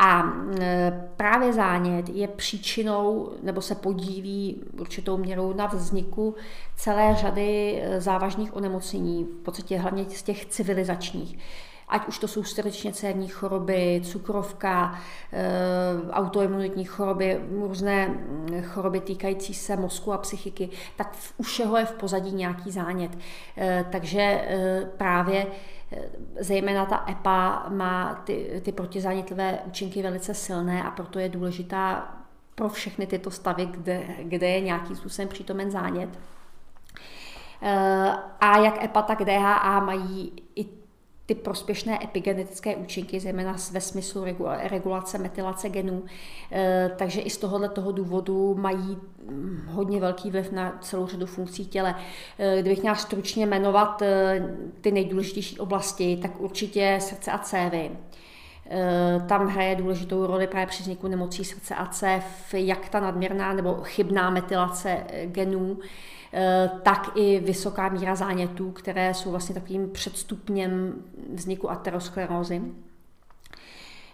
A 0.00 0.22
e, 0.60 1.08
právě 1.16 1.52
zánět 1.52 2.08
je 2.08 2.28
příčinou 2.28 3.32
nebo 3.42 3.62
se 3.62 3.74
podílí 3.74 4.62
určitou 4.80 5.16
měrou 5.16 5.52
na 5.52 5.66
vzniku 5.66 6.34
celé 6.76 7.14
řady 7.14 7.80
e, 7.82 8.00
závažných 8.00 8.56
onemocnění, 8.56 9.24
v 9.24 9.42
podstatě 9.42 9.78
hlavně 9.78 10.04
z 10.04 10.22
těch 10.22 10.46
civilizačních 10.46 11.38
ať 11.90 12.08
už 12.08 12.18
to 12.18 12.28
jsou 12.28 12.44
srdečně 12.44 12.92
cévní 12.92 13.28
choroby, 13.28 14.00
cukrovka, 14.04 15.00
e, 15.32 16.10
autoimunitní 16.10 16.84
choroby, 16.84 17.40
různé 17.50 18.14
choroby 18.62 19.00
týkající 19.00 19.54
se 19.54 19.76
mozku 19.76 20.12
a 20.12 20.18
psychiky, 20.18 20.68
tak 20.96 21.16
u 21.36 21.42
všeho 21.42 21.76
je 21.76 21.84
v 21.84 21.92
pozadí 21.92 22.32
nějaký 22.32 22.70
zánět. 22.70 23.18
Takže 23.90 24.48
právě 24.96 25.46
Zejména 26.40 26.86
ta 26.86 27.04
EPA 27.10 27.66
má 27.68 28.14
ty, 28.14 28.60
ty 28.64 28.72
protizánětlivé 28.72 29.58
účinky 29.66 30.02
velice 30.02 30.34
silné 30.34 30.82
a 30.82 30.90
proto 30.90 31.18
je 31.18 31.28
důležitá 31.28 32.14
pro 32.54 32.68
všechny 32.68 33.06
tyto 33.06 33.30
stavy, 33.30 33.66
kde, 33.66 34.02
kde 34.22 34.48
je 34.48 34.60
nějakým 34.60 34.96
způsobem 34.96 35.28
přítomen 35.28 35.70
zánět. 35.70 36.18
A 38.40 38.58
jak 38.58 38.84
EPA, 38.84 39.02
tak 39.02 39.24
DHA 39.24 39.80
mají 39.80 40.32
i 40.56 40.64
ty 41.28 41.34
prospěšné 41.34 42.04
epigenetické 42.04 42.76
účinky, 42.76 43.20
zejména 43.20 43.56
ve 43.72 43.80
smyslu 43.80 44.24
regulace 44.62 45.18
metylace 45.18 45.68
genů. 45.68 46.04
Eh, 46.52 46.90
takže 46.96 47.20
i 47.20 47.30
z 47.30 47.38
tohohle 47.38 47.68
toho 47.68 47.92
důvodu 47.92 48.54
mají 48.54 48.98
hm, 49.30 49.62
hodně 49.66 50.00
velký 50.00 50.30
vliv 50.30 50.52
na 50.52 50.78
celou 50.80 51.06
řadu 51.06 51.26
funkcí 51.26 51.66
těle. 51.66 51.94
Eh, 52.38 52.60
kdybych 52.60 52.80
měla 52.80 52.96
stručně 52.96 53.46
jmenovat 53.46 54.02
eh, 54.02 54.54
ty 54.80 54.92
nejdůležitější 54.92 55.58
oblasti, 55.58 56.18
tak 56.22 56.40
určitě 56.40 56.98
srdce 57.00 57.30
a 57.30 57.38
cévy. 57.38 57.90
Tam 59.28 59.46
hraje 59.46 59.76
důležitou 59.76 60.26
roli 60.26 60.46
právě 60.46 60.66
při 60.66 60.82
vzniku 60.82 61.08
nemocí 61.08 61.44
srdce 61.44 61.74
a 61.74 61.86
cév, 61.86 62.24
jak 62.52 62.88
ta 62.88 63.00
nadměrná 63.00 63.52
nebo 63.52 63.74
chybná 63.82 64.30
metylace 64.30 65.04
genů, 65.24 65.78
tak 66.82 67.10
i 67.14 67.40
vysoká 67.40 67.88
míra 67.88 68.14
zánětů, 68.14 68.70
které 68.70 69.14
jsou 69.14 69.30
vlastně 69.30 69.54
takovým 69.54 69.90
předstupněm 69.90 70.94
vzniku 71.34 71.70
aterosklerózy. 71.70 72.62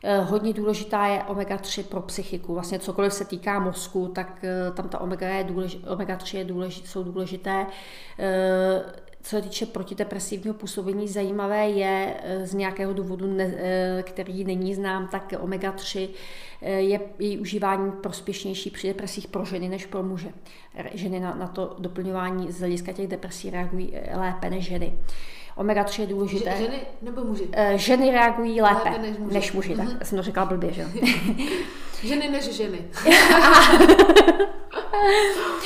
Eh, 0.06 0.20
hodně 0.20 0.52
důležitá 0.52 1.06
je 1.06 1.22
omega-3 1.28 1.84
pro 1.84 2.00
psychiku. 2.00 2.54
Vlastně 2.54 2.78
cokoliv 2.78 3.12
se 3.12 3.24
týká 3.24 3.58
mozku, 3.58 4.08
tak 4.08 4.44
eh, 4.44 4.72
tam 4.72 4.88
ta 4.88 5.00
omega, 5.00 5.28
je 5.28 5.44
důlež, 5.44 5.78
omega-3 5.78 6.38
je 6.38 6.44
důlež, 6.44 6.82
jsou 6.84 7.02
důležité. 7.04 7.66
Eh, 8.18 8.82
co 9.22 9.30
se 9.30 9.42
týče 9.42 9.66
protidepresivního 9.66 10.54
působení, 10.54 11.08
zajímavé 11.08 11.68
je 11.68 12.14
z 12.44 12.54
nějakého 12.54 12.92
důvodu, 12.92 13.36
který 14.02 14.44
není 14.44 14.74
znám, 14.74 15.08
tak 15.08 15.32
omega-3 15.32 16.08
je 16.62 17.00
její 17.18 17.38
užívání 17.38 17.92
prospěšnější 17.92 18.70
při 18.70 18.88
depresích 18.88 19.28
pro 19.28 19.44
ženy 19.44 19.68
než 19.68 19.86
pro 19.86 20.02
muže. 20.02 20.28
Ženy 20.94 21.20
na, 21.20 21.34
na 21.34 21.46
to 21.46 21.76
doplňování 21.78 22.52
z 22.52 22.58
hlediska 22.58 22.92
těch 22.92 23.08
depresí 23.08 23.50
reagují 23.50 23.92
lépe 24.14 24.50
než 24.50 24.64
ženy. 24.64 24.98
Omega-3 25.56 26.00
je 26.00 26.06
důležité. 26.06 26.54
Ženy 26.58 26.80
nebo 27.02 27.24
muži? 27.24 27.48
Eh, 27.52 27.78
ženy 27.78 28.10
reagují 28.10 28.60
lépe, 28.60 28.90
lépe 28.90 29.02
než 29.02 29.18
muži. 29.18 29.34
Než 29.34 29.52
muži 29.52 29.74
tak 29.74 29.86
mm-hmm. 29.86 30.02
jsem 30.02 30.18
to 30.18 30.22
řekla 30.22 30.44
blbě, 30.44 30.72
že 30.72 30.86
ženy 32.02 32.28
než 32.28 32.44
ženy. 32.44 32.78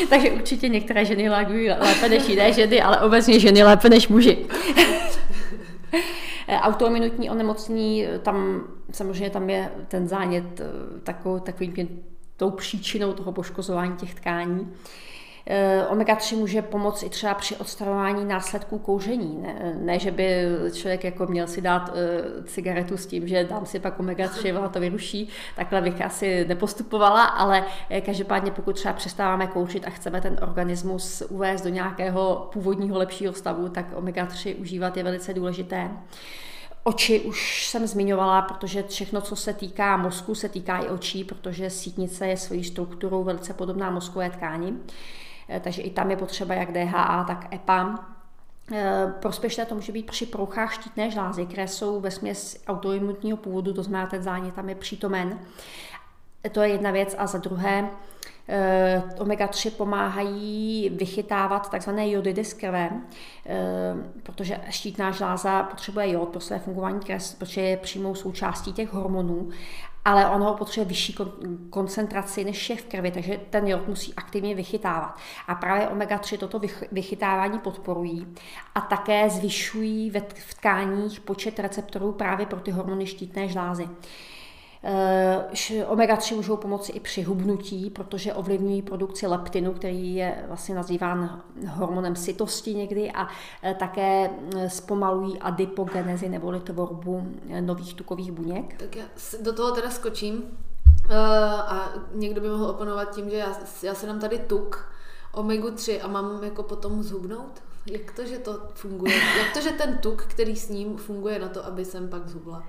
Takže 0.08 0.30
určitě 0.30 0.68
některé 0.68 1.04
ženy 1.04 1.28
reagují 1.28 1.70
lépe 1.70 2.08
než 2.08 2.28
jiné 2.28 2.52
ženy, 2.52 2.82
ale 2.82 3.00
obecně 3.00 3.40
ženy 3.40 3.62
lépe 3.62 3.88
než 3.88 4.08
muži. 4.08 4.46
Eh, 6.50 6.60
autoimunitní 6.60 7.30
onemocnění, 7.30 8.06
tam 8.22 8.64
samozřejmě 8.90 9.30
tam 9.30 9.50
je 9.50 9.70
ten 9.88 10.08
zánět 10.08 10.60
eh, 10.60 10.64
takovou, 11.02 11.38
takovým 11.38 12.02
tou 12.36 12.50
příčinou 12.50 13.12
toho 13.12 13.32
poškozování 13.32 13.96
těch 13.96 14.14
tkání. 14.14 14.72
Eh, 15.46 15.86
omega-3 15.88 16.36
může 16.36 16.62
pomoct 16.62 17.02
i 17.02 17.08
třeba 17.08 17.34
při 17.34 17.56
odstraňování 17.56 18.24
následků 18.24 18.78
kouření. 18.78 19.42
Ne, 19.42 19.76
ne, 19.80 19.98
že 19.98 20.10
by 20.10 20.46
člověk 20.72 21.04
jako 21.04 21.26
měl 21.26 21.46
si 21.46 21.60
dát 21.60 21.88
uh, 21.88 22.44
cigaretu 22.44 22.96
s 22.96 23.06
tím, 23.06 23.28
že 23.28 23.44
dám 23.44 23.66
si 23.66 23.80
pak 23.80 24.00
omega-3, 24.00 24.56
ona 24.58 24.68
to 24.68 24.80
vyruší. 24.80 25.28
Takhle 25.56 25.80
bych 25.80 26.02
asi 26.02 26.44
nepostupovala, 26.48 27.24
ale 27.24 27.64
eh, 27.90 28.00
každopádně 28.00 28.50
pokud 28.50 28.72
třeba 28.72 28.94
přestáváme 28.94 29.46
kouřit 29.46 29.86
a 29.86 29.90
chceme 29.90 30.20
ten 30.20 30.36
organismus 30.42 31.22
uvést 31.28 31.62
do 31.62 31.68
nějakého 31.68 32.48
původního 32.52 32.98
lepšího 32.98 33.32
stavu, 33.32 33.68
tak 33.68 33.86
omega-3 33.94 34.60
užívat 34.60 34.96
je 34.96 35.02
velice 35.02 35.34
důležité. 35.34 35.90
Oči 36.88 37.20
už 37.20 37.66
jsem 37.66 37.86
zmiňovala, 37.86 38.42
protože 38.42 38.82
všechno, 38.82 39.20
co 39.20 39.36
se 39.36 39.52
týká 39.52 39.96
mozku, 39.96 40.34
se 40.34 40.48
týká 40.48 40.78
i 40.78 40.88
očí, 40.88 41.24
protože 41.24 41.70
sítnice 41.70 42.26
je 42.26 42.36
svojí 42.36 42.64
strukturou 42.64 43.24
velice 43.24 43.54
podobná 43.54 43.90
mozkové 43.90 44.30
tkáni. 44.30 44.74
Eh, 45.48 45.60
takže 45.60 45.82
i 45.82 45.90
tam 45.90 46.10
je 46.10 46.16
potřeba 46.16 46.54
jak 46.54 46.72
DHA, 46.72 47.24
tak 47.24 47.54
EPA. 47.54 48.06
Eh, 48.72 49.12
prospěšné 49.20 49.64
to 49.64 49.74
může 49.74 49.92
být 49.92 50.06
při 50.06 50.26
prouchách 50.26 50.74
štítné 50.74 51.10
žlázy, 51.10 51.46
které 51.46 51.68
jsou 51.68 52.00
ve 52.00 52.10
směs 52.10 52.62
autoimunitního 52.66 53.36
původu, 53.36 53.72
to 53.72 53.82
znamená, 53.82 54.10
ten 54.10 54.22
zánět 54.22 54.54
tam 54.54 54.68
je 54.68 54.74
přítomen. 54.74 55.38
To 56.52 56.60
je 56.60 56.68
jedna 56.68 56.90
věc. 56.90 57.14
A 57.18 57.26
za 57.26 57.38
druhé, 57.38 57.90
omega-3 59.18 59.70
pomáhají 59.70 60.90
vychytávat 60.94 61.70
takzvané 61.70 62.10
jodidy 62.10 62.44
z 62.44 62.54
krve, 62.54 62.90
protože 64.22 64.60
štítná 64.70 65.10
žláza 65.10 65.62
potřebuje 65.62 66.12
jod 66.12 66.28
pro 66.28 66.40
své 66.40 66.58
fungování, 66.58 67.00
protože 67.38 67.60
je 67.60 67.76
přímou 67.76 68.14
součástí 68.14 68.72
těch 68.72 68.92
hormonů 68.92 69.50
ale 70.08 70.28
ono 70.28 70.54
potřebuje 70.54 70.88
vyšší 70.88 71.16
koncentraci 71.70 72.44
než 72.44 72.70
je 72.70 72.76
v 72.76 72.84
krvi, 72.84 73.10
takže 73.10 73.40
ten 73.50 73.66
jod 73.66 73.88
musí 73.88 74.14
aktivně 74.14 74.54
vychytávat. 74.54 75.16
A 75.48 75.54
právě 75.54 75.88
omega-3 75.88 76.38
toto 76.38 76.60
vychytávání 76.92 77.58
podporují 77.58 78.26
a 78.74 78.80
také 78.80 79.30
zvyšují 79.30 80.10
v 80.34 80.54
tkáních 80.54 81.20
počet 81.20 81.58
receptorů 81.58 82.12
právě 82.12 82.46
pro 82.46 82.60
ty 82.60 82.70
hormony 82.70 83.06
štítné 83.06 83.48
žlázy. 83.48 83.88
Eh, 84.84 85.84
omega-3 85.86 86.36
můžou 86.36 86.56
pomoci 86.56 86.92
i 86.92 87.00
při 87.00 87.22
hubnutí, 87.22 87.90
protože 87.90 88.34
ovlivňují 88.34 88.82
produkci 88.82 89.26
leptinu, 89.26 89.72
který 89.72 90.14
je 90.14 90.44
vlastně 90.48 90.74
nazýván 90.74 91.42
hormonem 91.68 92.16
sytosti 92.16 92.74
někdy 92.74 93.12
a 93.12 93.28
eh, 93.62 93.74
také 93.74 94.30
eh, 94.56 94.70
zpomalují 94.70 95.38
adipogenezi 95.38 96.28
neboli 96.28 96.60
tvorbu 96.60 97.26
nových 97.60 97.94
tukových 97.94 98.32
buněk. 98.32 98.76
Tak 98.76 98.96
já 98.96 99.04
do 99.42 99.52
toho 99.52 99.72
teda 99.72 99.90
skočím 99.90 100.42
a 101.58 101.88
někdo 102.14 102.40
by 102.40 102.48
mohl 102.48 102.64
oponovat 102.64 103.14
tím, 103.14 103.30
že 103.30 103.36
já, 103.36 103.56
já 103.82 103.94
se 103.94 104.06
nám 104.06 104.20
tady 104.20 104.38
tuk 104.38 104.92
omegu 105.32 105.70
3 105.70 106.00
a 106.00 106.08
mám 106.08 106.44
jako 106.44 106.62
potom 106.62 107.02
zhubnout? 107.02 107.62
Jak 107.86 108.12
to, 108.12 108.26
že 108.26 108.38
to 108.38 108.60
funguje? 108.74 109.14
Jak 109.38 109.52
to, 109.54 109.60
že 109.60 109.70
ten 109.70 109.98
tuk, 109.98 110.22
který 110.22 110.56
s 110.56 110.68
ním 110.68 110.96
funguje 110.96 111.38
na 111.38 111.48
to, 111.48 111.66
aby 111.66 111.84
jsem 111.84 112.08
pak 112.08 112.28
zhubla? 112.28 112.62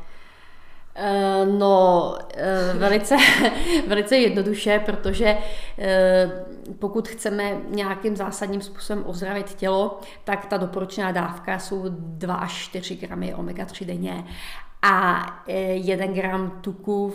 Eh, 1.02 1.46
no, 1.46 2.16
eh, 2.36 2.74
velice, 2.74 3.16
velice 3.88 4.18
jednoduše, 4.18 4.82
protože 4.86 5.38
eh, 5.78 6.32
pokud 6.80 7.08
chceme 7.08 7.58
nějakým 7.70 8.16
zásadním 8.16 8.62
způsobem 8.62 9.04
ozdravit 9.08 9.54
tělo, 9.54 10.00
tak 10.24 10.46
ta 10.46 10.58
doporučená 10.58 11.12
dávka 11.12 11.60
jsou 11.60 11.84
2 11.90 12.36
až 12.36 12.54
4 12.54 12.96
gramy 12.96 13.36
omega-3 13.36 13.86
denně 13.86 14.24
a 14.82 15.26
1 15.48 16.08
gram 16.08 16.60
tuku 16.62 17.14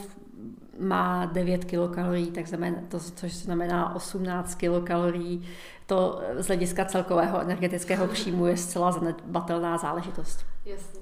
má 0.79 1.27
9 1.27 1.65
kilokalorií, 1.65 2.31
tak 2.31 2.47
znamená, 2.47 2.77
to, 2.89 3.01
což 3.01 3.35
znamená 3.35 3.97
18 3.97 4.55
kilokalorií. 4.55 5.49
To 5.87 6.23
z 6.37 6.47
hlediska 6.47 6.85
celkového 6.85 7.41
energetického 7.41 8.07
příjmu 8.07 8.47
je 8.47 8.57
zcela 8.57 8.93
zanedbatelná 8.93 9.79
záležitost. 9.79 10.47
Jasně. 10.65 11.01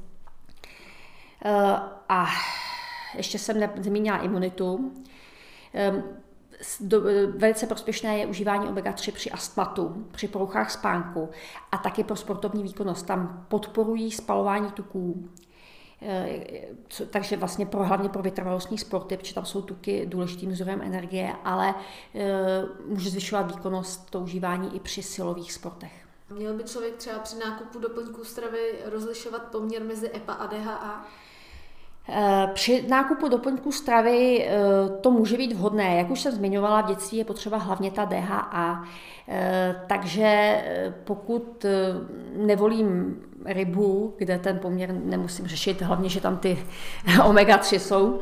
A 2.09 2.27
ještě 3.15 3.39
jsem 3.39 3.61
nezmínila 3.61 4.19
imunitu. 4.19 4.93
Ehm, 5.75 6.03
velice 7.37 7.67
prospěšné 7.67 8.19
je 8.19 8.27
užívání 8.27 8.69
omega-3 8.69 9.13
při 9.13 9.31
astmatu, 9.31 10.07
při 10.13 10.29
poruchách 10.29 10.71
spánku 10.71 11.31
a 11.73 11.79
taky 11.79 12.05
pro 12.05 12.17
sportovní 12.17 12.63
výkonnost. 12.63 13.07
Tam 13.07 13.47
podporují 13.49 14.13
spalování 14.13 14.73
tuků, 14.73 15.29
ehm, 16.01 16.43
takže 17.11 17.37
vlastně 17.37 17.67
pro, 17.67 17.85
hlavně 17.85 18.09
pro 18.09 18.23
vytrvalostní 18.23 18.79
sporty, 18.79 19.17
protože 19.17 19.35
tam 19.35 19.47
jsou 19.47 19.63
tuky 19.63 20.07
důležitým 20.07 20.55
zdrojem 20.55 20.83
energie, 20.83 21.33
ale 21.45 21.75
ehm, 22.15 22.69
může 22.87 23.11
zvyšovat 23.11 23.57
výkonnost 23.57 24.11
to 24.11 24.21
užívání 24.21 24.77
i 24.77 24.81
při 24.81 25.03
silových 25.03 25.53
sportech. 25.53 25.93
Měl 26.31 26.55
by 26.55 26.65
člověk 26.65 26.97
třeba 26.97 27.19
při 27.19 27.37
nákupu 27.39 27.79
doplňků 27.79 28.25
stravy 28.25 28.79
rozlišovat 28.85 29.43
poměr 29.43 29.85
mezi 29.85 30.11
EPA 30.17 30.33
a 30.33 30.47
DHA? 30.47 31.07
Eh, 32.09 32.49
při 32.55 32.85
nákupu 32.89 33.29
doplňků 33.29 33.73
stravy 33.73 34.47
eh, 34.47 34.53
to 35.01 35.11
může 35.11 35.37
být 35.37 35.53
vhodné. 35.53 35.97
Jak 35.97 36.11
už 36.11 36.21
jsem 36.21 36.33
zmiňovala, 36.33 36.81
v 36.81 36.87
dětství 36.87 37.19
je 37.19 37.25
potřeba 37.25 37.57
hlavně 37.57 37.91
ta 37.91 38.05
DHA. 38.05 38.85
Eh, 39.29 39.77
takže 39.87 40.63
pokud 41.05 41.67
nevolím 42.37 43.17
rybu, 43.45 44.15
kde 44.19 44.39
ten 44.39 44.59
poměr 44.59 44.95
nemusím 45.05 45.47
řešit, 45.47 45.83
hlavně, 45.83 46.09
že 46.09 46.21
tam 46.21 46.37
ty 46.37 46.59
omega-3 47.25 47.79
jsou, 47.79 48.21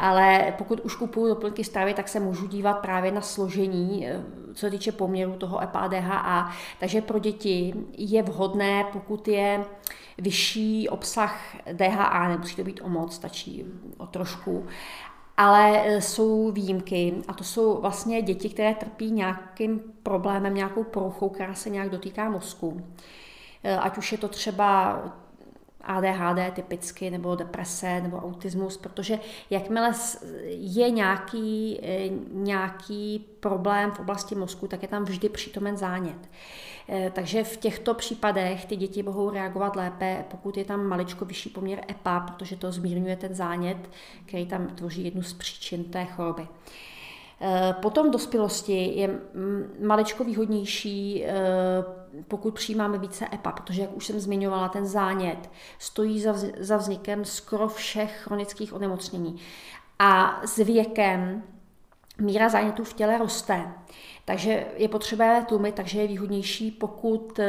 ale 0.00 0.54
pokud 0.58 0.80
už 0.80 0.94
kupuju 0.94 1.28
doplňky 1.28 1.64
stravy, 1.64 1.94
tak 1.94 2.08
se 2.08 2.20
můžu 2.20 2.46
dívat 2.46 2.74
právě 2.74 3.12
na 3.12 3.20
složení, 3.20 4.06
co 4.54 4.60
se 4.60 4.70
týče 4.70 4.92
poměru 4.92 5.32
toho 5.32 5.62
EPA 5.62 5.88
DHA. 5.88 6.52
Takže 6.80 7.00
pro 7.00 7.18
děti 7.18 7.74
je 7.98 8.22
vhodné, 8.22 8.84
pokud 8.92 9.28
je 9.28 9.64
vyšší 10.18 10.88
obsah 10.88 11.56
DHA, 11.72 12.28
nemusí 12.28 12.56
to 12.56 12.64
být 12.64 12.80
o 12.84 12.88
moc, 12.88 13.14
stačí 13.14 13.64
o 13.98 14.06
trošku, 14.06 14.66
ale 15.36 15.86
e, 15.86 16.00
jsou 16.00 16.50
výjimky 16.50 17.14
a 17.28 17.32
to 17.32 17.44
jsou 17.44 17.80
vlastně 17.80 18.22
děti, 18.22 18.48
které 18.48 18.74
trpí 18.74 19.10
nějakým 19.10 19.80
problémem, 20.02 20.54
nějakou 20.54 20.84
poruchou, 20.84 21.28
která 21.28 21.54
se 21.54 21.70
nějak 21.70 21.90
dotýká 21.90 22.30
mozku. 22.30 22.82
E, 23.64 23.76
ať 23.76 23.98
už 23.98 24.12
je 24.12 24.18
to 24.18 24.28
třeba 24.28 24.98
ADHD 25.80 26.54
typicky, 26.54 27.10
nebo 27.10 27.34
deprese, 27.34 28.00
nebo 28.00 28.16
autismus, 28.16 28.76
protože 28.76 29.18
jakmile 29.50 29.92
je 30.48 30.90
nějaký, 30.90 31.80
e, 31.82 32.08
nějaký 32.32 33.26
problém 33.40 33.90
v 33.90 34.00
oblasti 34.00 34.34
mozku, 34.34 34.68
tak 34.68 34.82
je 34.82 34.88
tam 34.88 35.04
vždy 35.04 35.28
přítomen 35.28 35.76
zánět. 35.76 36.28
Eh, 36.90 37.10
takže 37.14 37.44
v 37.44 37.56
těchto 37.56 37.94
případech 37.94 38.64
ty 38.64 38.76
děti 38.76 39.02
mohou 39.02 39.30
reagovat 39.30 39.76
lépe, 39.76 40.24
pokud 40.30 40.56
je 40.56 40.64
tam 40.64 40.86
maličko 40.86 41.24
vyšší 41.24 41.50
poměr 41.50 41.84
EPA, 41.90 42.20
protože 42.20 42.56
to 42.56 42.72
zmírňuje 42.72 43.16
ten 43.16 43.34
zánět, 43.34 43.90
který 44.26 44.46
tam 44.46 44.66
tvoří 44.66 45.04
jednu 45.04 45.22
z 45.22 45.32
příčin 45.32 45.84
té 45.84 46.04
choroby. 46.04 46.48
Eh, 47.40 47.74
potom 47.82 48.08
v 48.08 48.12
dospělosti 48.12 48.92
je 48.94 49.20
maličko 49.86 50.24
výhodnější, 50.24 51.24
eh, 51.24 51.32
pokud 52.28 52.54
přijímáme 52.54 52.98
více 52.98 53.26
EPA, 53.34 53.52
protože, 53.52 53.82
jak 53.82 53.96
už 53.96 54.06
jsem 54.06 54.20
zmiňovala, 54.20 54.68
ten 54.68 54.86
zánět 54.86 55.50
stojí 55.78 56.24
za 56.58 56.76
vznikem 56.76 57.24
skoro 57.24 57.68
všech 57.68 58.20
chronických 58.22 58.72
onemocnění. 58.72 59.36
A 59.98 60.40
s 60.44 60.56
věkem 60.56 61.42
míra 62.20 62.48
zánětů 62.48 62.84
v 62.84 62.92
těle 62.92 63.18
roste. 63.18 63.72
Takže 64.24 64.66
je 64.76 64.88
potřeba 64.88 65.24
je 65.24 65.44
tlumit, 65.44 65.74
takže 65.74 66.00
je 66.00 66.08
výhodnější, 66.08 66.70
pokud 66.70 67.38
uh, 67.38 67.44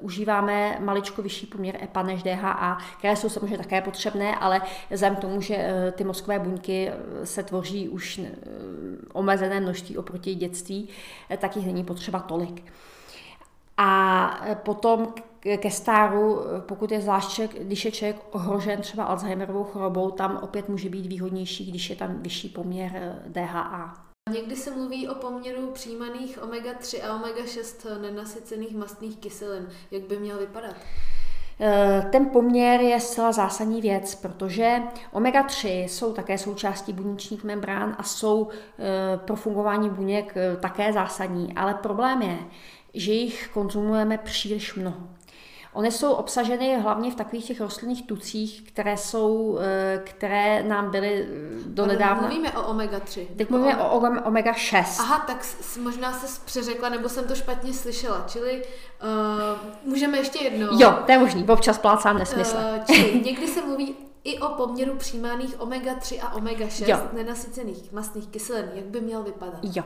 užíváme 0.00 0.78
maličko 0.80 1.22
vyšší 1.22 1.46
poměr 1.46 1.78
EPA 1.82 2.02
než 2.02 2.22
DHA, 2.22 2.78
které 2.98 3.16
jsou 3.16 3.28
samozřejmě 3.28 3.58
také 3.58 3.80
potřebné, 3.80 4.36
ale 4.36 4.62
vzhledem 4.90 5.16
k 5.16 5.20
tomu, 5.20 5.40
že 5.40 5.56
uh, 5.56 5.90
ty 5.90 6.04
mozkové 6.04 6.38
buňky 6.38 6.90
se 7.24 7.42
tvoří 7.42 7.88
už 7.88 8.18
uh, 8.18 8.26
omezené 9.12 9.60
množství 9.60 9.98
oproti 9.98 10.34
dětství, 10.34 10.88
tak 11.38 11.56
jich 11.56 11.66
není 11.66 11.84
potřeba 11.84 12.20
tolik. 12.20 12.64
A 13.76 14.46
potom 14.54 15.14
ke 15.56 15.70
stáru, 15.70 16.40
pokud 16.60 16.92
je 16.92 17.00
zvlášť, 17.00 17.40
když 17.40 17.84
je 17.84 17.92
člověk 17.92 18.16
ohrožen 18.30 18.80
třeba 18.80 19.04
Alzheimerovou 19.04 19.64
chorobou, 19.64 20.10
tam 20.10 20.38
opět 20.42 20.68
může 20.68 20.88
být 20.88 21.06
výhodnější, 21.06 21.70
když 21.70 21.90
je 21.90 21.96
tam 21.96 22.22
vyšší 22.22 22.48
poměr 22.48 23.22
DHA. 23.26 24.06
Někdy 24.32 24.56
se 24.56 24.70
mluví 24.70 25.08
o 25.08 25.14
poměru 25.14 25.70
přijímaných 25.70 26.38
omega-3 26.42 27.04
a 27.04 27.22
omega-6 27.22 28.00
nenasycených 28.00 28.76
mastných 28.76 29.16
kyselin. 29.16 29.68
Jak 29.90 30.02
by 30.02 30.18
měl 30.18 30.38
vypadat? 30.38 30.76
Eh, 31.64 32.06
ten 32.12 32.26
poměr 32.26 32.80
je 32.80 33.00
zcela 33.00 33.32
zásadní 33.32 33.80
věc, 33.80 34.14
protože 34.14 34.82
omega-3 35.12 35.84
jsou 35.84 36.12
také 36.12 36.38
součástí 36.38 36.92
buněčních 36.92 37.44
membrán 37.44 37.96
a 37.98 38.02
jsou 38.02 38.48
eh, 38.78 39.18
pro 39.18 39.36
fungování 39.36 39.90
buněk 39.90 40.32
eh, 40.36 40.56
také 40.56 40.92
zásadní, 40.92 41.54
ale 41.54 41.74
problém 41.74 42.22
je, 42.22 42.38
že 42.94 43.12
jich 43.12 43.50
konzumujeme 43.54 44.18
příliš 44.18 44.74
mnoho. 44.74 44.96
Ony 45.72 45.90
jsou 45.90 46.12
obsaženy 46.12 46.80
hlavně 46.80 47.10
v 47.10 47.14
takových 47.14 47.44
těch 47.44 47.60
rostlinných 47.60 48.06
tucích, 48.06 48.62
které 48.62 48.96
jsou, 48.96 49.58
eh, 49.60 50.02
které 50.04 50.62
nám 50.62 50.90
byly 50.90 51.26
eh, 51.28 51.28
do 51.66 51.86
nedávna. 51.86 52.28
Mluvíme 52.28 52.52
o 52.52 52.62
omega-3. 52.62 53.26
Teď 53.36 53.50
mluvíme 53.50 53.76
o 53.76 54.00
omega-6. 54.00 54.84
Aha, 55.00 55.18
tak 55.26 55.46
možná 55.82 56.12
se 56.12 56.40
přeřekla, 56.44 56.88
nebo 56.88 57.08
jsem 57.08 57.24
to 57.24 57.34
špatně 57.34 57.72
slyšela. 57.72 58.24
Čili 58.28 58.62
uh, 59.02 59.90
můžeme 59.90 60.18
ještě 60.18 60.44
jednou. 60.44 60.78
Jo, 60.80 60.98
to 61.06 61.12
je 61.12 61.18
možný, 61.18 61.44
občas 61.44 61.78
plácám 61.78 62.18
nesmysl. 62.18 62.56
Uh, 62.56 62.84
čili 62.94 63.20
někdy 63.24 63.48
se 63.48 63.62
mluví 63.62 63.94
i 64.24 64.38
o 64.38 64.48
poměru 64.48 64.96
přijímaných 64.96 65.60
omega-3 65.60 66.18
a 66.22 66.36
omega-6 66.36 66.88
jo. 66.88 66.98
nenasycených 67.12 67.92
mastných 67.92 68.28
kyselin. 68.28 68.70
Jak 68.74 68.84
by 68.84 69.00
měl 69.00 69.22
vypadat? 69.22 69.58
Jo. 69.62 69.84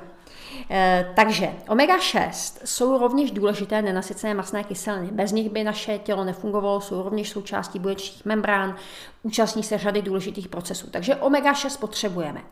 E, 0.70 1.12
takže 1.16 1.52
omega-6 1.68 2.60
jsou 2.64 2.98
rovněž 2.98 3.30
důležité 3.30 3.82
nenasycené 3.82 4.34
masné 4.34 4.64
kyseliny. 4.64 5.08
Bez 5.12 5.32
nich 5.32 5.50
by 5.50 5.64
naše 5.64 5.98
tělo 5.98 6.24
nefungovalo, 6.24 6.80
jsou 6.80 7.02
rovněž 7.02 7.30
součástí 7.30 7.78
buněčných 7.78 8.24
membrán, 8.24 8.76
účastní 9.22 9.62
se 9.62 9.78
řady 9.78 10.02
důležitých 10.02 10.48
procesů. 10.48 10.90
Takže 10.90 11.14
omega-6 11.14 11.78
potřebujeme. 11.80 12.42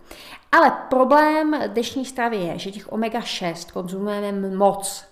Ale 0.53 0.73
problém 0.91 1.61
dnešní 1.67 2.05
stravy 2.05 2.37
je, 2.37 2.59
že 2.59 2.71
těch 2.71 2.93
omega-6 2.93 3.73
konzumujeme 3.73 4.57
moc. 4.57 5.05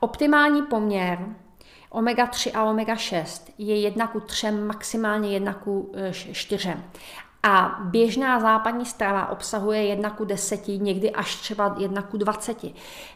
Optimální 0.00 0.62
poměr 0.62 1.18
omega-3 1.94 2.50
a 2.54 2.64
omega-6 2.64 3.52
je 3.58 3.80
1 3.80 4.06
ku 4.06 4.20
3, 4.20 4.50
maximálně 4.50 5.28
1 5.30 5.54
ku 5.54 5.92
4. 6.32 6.68
E, 6.68 6.76
a 7.46 7.78
běžná 7.84 8.40
západní 8.40 8.86
strava 8.86 9.28
obsahuje 9.28 9.84
1 9.86 10.10
ku 10.10 10.24
10, 10.24 10.68
někdy 10.68 11.10
až 11.10 11.36
třeba 11.36 11.76
1 11.78 12.02
ku 12.02 12.16
20. 12.16 12.64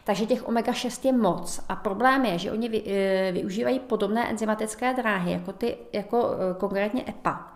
Takže 0.03 0.25
těch 0.25 0.47
omega-6 0.47 1.05
je 1.05 1.13
moc. 1.13 1.59
A 1.69 1.75
problém 1.75 2.25
je, 2.25 2.37
že 2.37 2.51
oni 2.51 2.83
e, 2.85 3.31
využívají 3.31 3.79
podobné 3.79 4.29
enzymatické 4.29 4.93
dráhy, 4.93 5.31
jako, 5.31 5.53
ty, 5.53 5.77
jako 5.93 6.31
e, 6.31 6.59
konkrétně 6.59 7.03
EPA. 7.09 7.53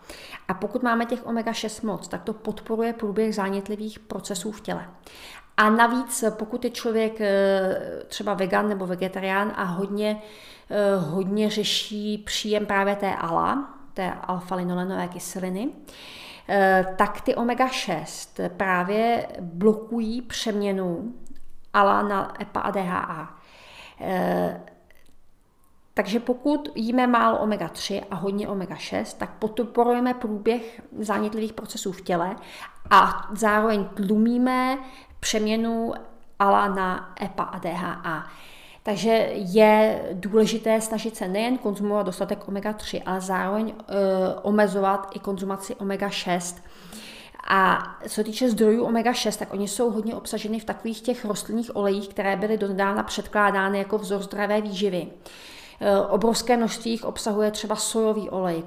A 0.47 0.53
pokud 0.53 0.83
máme 0.83 1.05
těch 1.05 1.25
omega-6 1.25 1.87
moc, 1.87 2.07
tak 2.07 2.23
to 2.23 2.33
podporuje 2.33 2.93
průběh 2.93 3.35
zánětlivých 3.35 3.99
procesů 3.99 4.51
v 4.51 4.61
těle. 4.61 4.89
A 5.57 5.69
navíc, 5.69 6.24
pokud 6.29 6.63
je 6.63 6.69
člověk 6.69 7.19
třeba 8.07 8.33
vegan 8.33 8.69
nebo 8.69 8.88
vegetarián 8.88 9.53
a 9.55 9.63
hodně 9.63 10.22
Eh, 10.69 10.95
hodně 10.95 11.50
řeší 11.50 12.17
příjem 12.17 12.65
právě 12.65 12.95
té 12.95 13.15
ALA, 13.15 13.74
té 13.93 14.12
alfa-linolenové 14.12 15.08
kyseliny, 15.08 15.69
eh, 16.49 16.86
tak 16.97 17.21
ty 17.21 17.36
omega-6 17.36 18.49
právě 18.49 19.27
blokují 19.41 20.21
přeměnu 20.21 21.13
ALA 21.73 22.01
na 22.01 22.41
EPA 22.41 22.60
a 22.60 22.71
DHA. 22.71 23.38
Eh, 24.01 24.62
takže 25.93 26.19
pokud 26.19 26.69
jíme 26.75 27.08
málo 27.08 27.38
omega-3 27.38 28.04
a 28.12 28.15
hodně 28.15 28.47
omega-6, 28.47 29.17
tak 29.17 29.30
podporujeme 29.30 30.13
průběh 30.13 30.82
zánětlivých 30.99 31.54
procesů 31.54 31.91
v 31.91 32.01
těle 32.01 32.36
a 32.89 33.30
zároveň 33.34 33.86
tlumíme 33.86 34.77
přeměnu 35.23 35.93
ALA 36.39 36.67
na 36.67 37.15
EPA 37.21 37.43
a 37.43 37.59
DHA. 37.59 38.27
Takže 38.83 39.29
je 39.33 40.01
důležité 40.13 40.81
snažit 40.81 41.15
se 41.15 41.27
nejen 41.27 41.57
konzumovat 41.57 42.05
dostatek 42.05 42.47
omega-3, 42.47 43.01
ale 43.05 43.21
zároveň 43.21 43.69
e, 43.69 43.73
omezovat 44.41 45.09
i 45.13 45.19
konzumaci 45.19 45.75
omega-6. 45.75 46.55
A 47.47 47.83
co 48.07 48.23
týče 48.23 48.49
zdrojů 48.49 48.86
omega-6, 48.86 49.39
tak 49.39 49.53
oni 49.53 49.67
jsou 49.67 49.91
hodně 49.91 50.15
obsaženy 50.15 50.59
v 50.59 50.65
takových 50.65 51.01
těch 51.01 51.25
rostlinných 51.25 51.75
olejích, 51.75 52.07
které 52.07 52.36
byly 52.36 52.57
donedávna 52.57 53.03
předkládány 53.03 53.77
jako 53.77 53.97
vzor 53.97 54.21
zdravé 54.23 54.62
výživy. 54.62 55.07
E, 55.79 55.97
obrovské 55.99 56.57
množství 56.57 56.91
jich 56.91 57.05
obsahuje 57.05 57.51
třeba 57.51 57.75
sojový 57.75 58.29
olej, 58.29 58.63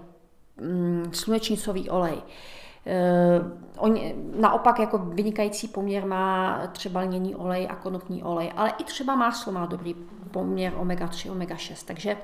mm, 0.61 1.11
slunečnicový 1.12 1.90
olej. 1.90 2.16
Eh, 2.16 2.66
on, 3.79 3.99
naopak 4.40 4.79
jako 4.79 4.99
vynikající 4.99 5.68
poměr 5.68 6.07
má 6.07 6.61
třeba 6.72 7.01
lněný 7.01 7.37
olej 7.37 7.68
a 7.70 7.75
konopný 7.75 8.22
olej, 8.22 8.53
ale 8.57 8.70
i 8.70 8.85
třeba 8.85 9.14
máslo 9.16 9.53
má 9.53 9.66
dobrý 9.66 9.94
poměr 10.31 10.72
omega-3, 10.77 11.33
omega-6, 11.33 11.85
takže 11.87 12.16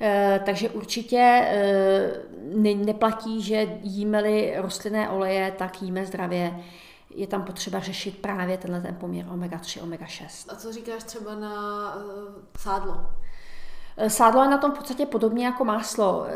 eh, 0.00 0.40
takže 0.44 0.70
určitě 0.70 1.42
eh, 1.44 2.12
ne, 2.54 2.74
neplatí, 2.74 3.42
že 3.42 3.78
jímeli 3.82 4.54
rostlinné 4.56 5.08
oleje, 5.08 5.52
tak 5.58 5.82
jíme 5.82 6.06
zdravě. 6.06 6.60
Je 7.14 7.26
tam 7.26 7.42
potřeba 7.42 7.80
řešit 7.80 8.18
právě 8.18 8.58
tenhle 8.58 8.80
ten 8.80 8.94
poměr 8.94 9.26
omega-3, 9.26 9.82
omega-6. 9.82 10.52
A 10.52 10.56
co 10.56 10.72
říkáš 10.72 11.04
třeba 11.04 11.34
na 11.34 11.94
sádlo? 12.58 13.06
Sádlo 14.08 14.42
je 14.42 14.48
na 14.48 14.58
tom 14.58 14.72
v 14.72 14.78
podstatě 14.78 15.06
podobně 15.06 15.46
jako 15.46 15.64
máslo 15.64 16.26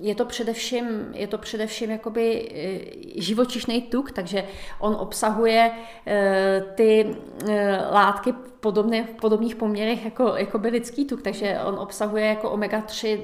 je 0.00 0.14
to 0.14 0.24
především, 0.24 1.12
je 1.14 1.26
to 1.26 1.38
především 1.38 1.90
jakoby 1.90 2.48
eh, 2.54 3.22
živočišný 3.22 3.82
tuk, 3.82 4.12
takže 4.12 4.44
on 4.78 4.94
obsahuje 4.94 5.72
eh, 6.06 6.64
ty 6.74 7.16
eh, 7.48 7.78
látky 7.90 8.34
podobné, 8.60 9.04
v 9.04 9.10
podobných 9.10 9.56
poměrech 9.56 10.04
jako, 10.04 10.24
jako 10.36 10.58
by 10.58 10.68
lidský 10.68 11.04
tuk, 11.04 11.22
takže 11.22 11.58
on 11.64 11.78
obsahuje 11.78 12.26
jako 12.26 12.50
omega-3 12.50 13.18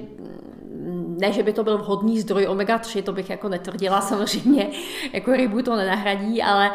ne, 1.17 1.31
že 1.31 1.43
by 1.43 1.53
to 1.53 1.63
byl 1.63 1.77
vhodný 1.77 2.19
zdroj 2.21 2.47
omega-3, 2.47 3.03
to 3.03 3.13
bych 3.13 3.29
jako 3.29 3.49
netvrdila 3.49 4.01
samozřejmě, 4.11 4.69
jako 5.13 5.31
rybu 5.31 5.61
to 5.61 5.75
nenahradí, 5.75 6.43
ale, 6.43 6.71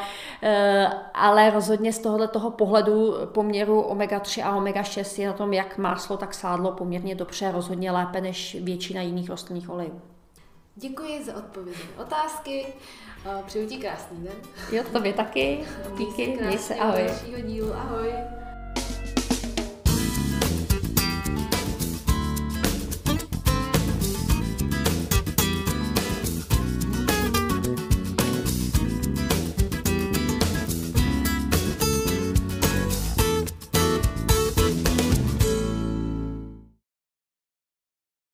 ale 1.14 1.50
rozhodně 1.50 1.92
z 1.92 1.98
tohohle 1.98 2.28
toho 2.28 2.50
pohledu 2.50 3.14
poměru 3.24 3.80
omega-3 3.80 4.46
a 4.46 4.56
omega-6 4.56 5.20
je 5.20 5.26
na 5.26 5.32
tom 5.32 5.52
jak 5.52 5.78
máslo, 5.78 6.16
tak 6.16 6.34
sádlo 6.34 6.72
poměrně 6.72 7.14
dobře, 7.14 7.52
rozhodně 7.52 7.90
lépe 7.90 8.20
než 8.20 8.56
většina 8.60 9.02
jiných 9.02 9.30
rostlinných 9.30 9.70
olejů. 9.70 10.00
Děkuji 10.76 11.24
za 11.24 11.36
odpovědi 11.36 11.80
otázky. 12.00 12.66
Přeju 13.46 13.68
ti 13.68 13.76
krásný 13.76 14.18
den. 14.24 14.32
Jo, 14.72 14.84
tobě 14.92 15.12
taky. 15.12 15.60
Díky, 15.98 16.38
měj 16.40 16.58
se, 16.58 16.74
ahoj. 16.74 17.04
Dalšího 17.06 17.40
dílu, 17.40 17.74
ahoj. 17.74 18.12